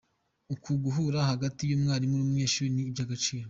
Uku 0.53 0.69
guhura 0.83 1.19
hagati 1.31 1.61
y’umwarimu 1.65 2.15
n’umunyeshuri 2.17 2.67
ni 2.71 2.81
iby’agaciro. 2.89 3.39